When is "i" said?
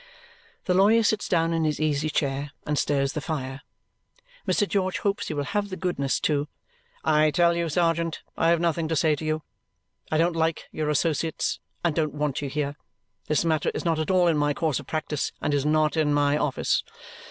7.03-7.29, 8.35-8.49, 10.11-10.17